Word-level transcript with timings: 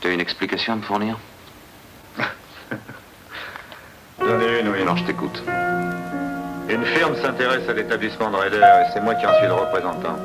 Tu 0.00 0.08
as 0.08 0.12
une 0.12 0.20
explication 0.20 0.72
à 0.72 0.76
me 0.76 0.82
fournir 0.82 1.18
J'en 4.18 4.40
ai 4.40 4.60
une, 4.60 4.68
oui. 4.68 4.80
Alors 4.82 4.96
je 4.96 5.04
t'écoute. 5.04 5.42
Une 6.68 6.84
firme 6.86 7.16
s'intéresse 7.16 7.68
à 7.68 7.72
l'établissement 7.74 8.30
de 8.30 8.36
Raider 8.36 8.56
et 8.56 8.90
c'est 8.94 9.00
moi 9.00 9.14
qui 9.14 9.26
en 9.26 9.34
suis 9.34 9.46
le 9.46 9.52
représentant. 9.52 10.16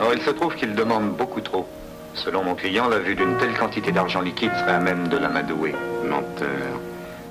Or, 0.00 0.14
il 0.14 0.22
se 0.22 0.30
trouve 0.30 0.54
qu'il 0.54 0.74
demande 0.74 1.16
beaucoup 1.16 1.40
trop. 1.40 1.68
Selon 2.14 2.44
mon 2.44 2.54
client, 2.54 2.88
la 2.88 2.98
vue 2.98 3.14
d'une 3.14 3.36
telle 3.36 3.54
quantité 3.58 3.92
d'argent 3.92 4.20
liquide 4.20 4.52
serait 4.60 4.74
à 4.74 4.80
même 4.80 5.08
de 5.08 5.18
l'amadouer. 5.18 5.74
Menteur. 6.04 6.48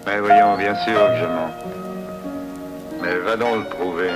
Mais 0.06 0.20
voyons, 0.20 0.58
bien 0.58 0.76
sûr 0.76 0.94
que 0.94 1.18
je 1.20 1.26
mens. 1.26 1.52
Mais 3.02 3.16
va 3.18 3.36
donc 3.36 3.56
le 3.56 3.70
prouver. 3.70 4.12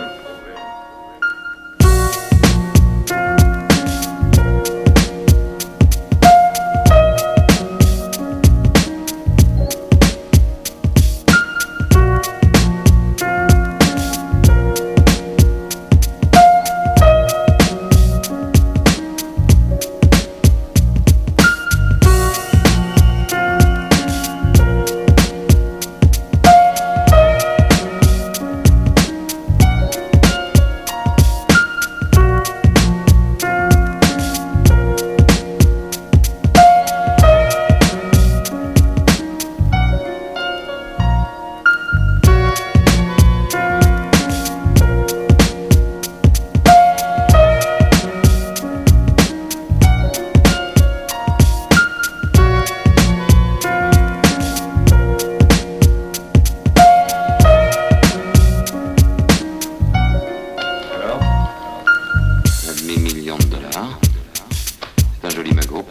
C'est 63.71 65.27
un 65.27 65.29
joli 65.29 65.53
magot. 65.53 65.87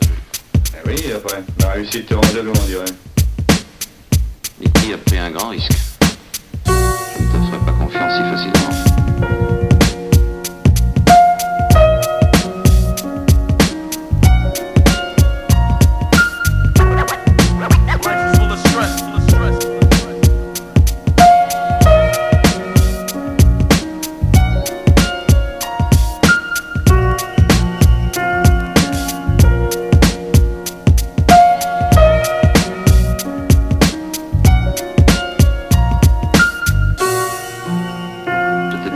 Eh 0.75 0.89
oui, 0.89 1.13
après. 1.15 1.43
La 1.61 1.71
réussite 1.71 2.07
te 2.07 2.15
rend 2.15 2.23
jaloux, 2.35 2.53
on 2.55 2.67
dirait. 2.67 2.85
Mickey 4.61 4.93
a 4.93 4.99
pris 4.99 5.19
un 5.19 5.31
grand 5.31 5.49
risque? 5.49 5.73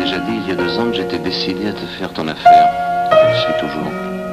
Déjà 0.05 0.19
dit 0.19 0.37
il 0.37 0.49
y 0.49 0.53
a 0.53 0.55
deux 0.55 0.79
ans 0.79 0.91
que 0.91 0.97
j'étais 0.97 1.19
décidé 1.19 1.69
à 1.69 1.73
te 1.73 1.87
faire 1.99 2.13
ton 2.13 2.29
affaire. 2.29 2.69
Je 3.11 3.29
le 3.29 3.35
suis 3.37 3.61
toujours. 3.61 4.24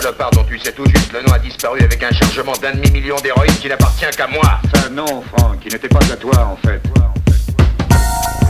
Salopard 0.00 0.30
dont 0.30 0.44
tu 0.44 0.58
sais 0.58 0.72
tout 0.72 0.84
juste 0.86 1.12
le 1.12 1.20
nom 1.22 1.32
a 1.32 1.38
disparu 1.38 1.80
avec 1.80 2.02
un 2.02 2.10
chargement 2.10 2.52
d'un 2.62 2.72
demi-million 2.72 3.16
d'héroïne 3.16 3.54
qui 3.60 3.68
n'appartient 3.68 4.06
qu'à 4.16 4.26
moi. 4.26 4.58
Ça, 4.74 4.88
non, 4.88 5.22
Franck, 5.36 5.58
il 5.66 5.72
n'était 5.72 5.88
pas 5.88 5.98
à 5.98 6.16
toi, 6.16 6.38
en 6.46 6.56
fait. 6.56 6.80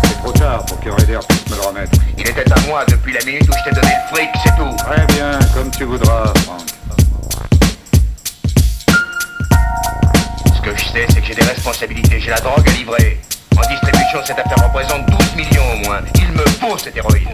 C'est 0.04 0.18
trop 0.22 0.32
tard 0.32 0.64
pour 0.66 0.78
que 0.80 0.90
Raider 0.90 1.18
puisse 1.28 1.50
me 1.50 1.56
le 1.56 1.62
remettre. 1.62 1.92
Il 2.16 2.28
était 2.28 2.52
à 2.52 2.60
moi 2.68 2.84
depuis 2.86 3.12
la 3.12 3.24
minute 3.24 3.48
où 3.48 3.52
je 3.52 3.68
t'ai 3.68 3.74
donné 3.74 3.92
le 3.92 4.16
fric, 4.16 4.30
c'est 4.44 4.56
tout. 4.56 4.76
Très 4.76 5.06
bien, 5.06 5.38
comme 5.54 5.70
tu 5.72 5.84
voudras, 5.84 6.32
Franck. 6.44 6.60
Ce 10.54 10.60
que 10.60 10.76
je 10.76 10.84
sais, 10.84 11.06
c'est 11.08 11.20
que 11.20 11.26
j'ai 11.26 11.34
des 11.34 11.46
responsabilités, 11.46 12.20
j'ai 12.20 12.30
la 12.30 12.40
drogue 12.40 12.68
à 12.68 12.72
livrer. 12.72 13.20
En 13.56 13.68
distribution, 13.68 14.20
cette 14.24 14.38
affaire 14.38 14.64
représente 14.64 15.04
12 15.06 15.36
millions 15.36 15.72
au 15.72 15.88
moins. 15.88 16.00
Il 16.14 16.28
me 16.32 16.44
faut 16.60 16.78
cette 16.78 16.96
héroïne. 16.96 17.28